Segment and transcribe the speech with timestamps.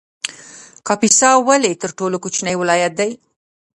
[0.87, 3.11] کاپیسا ولې تر ټولو کوچنی ولایت دی؟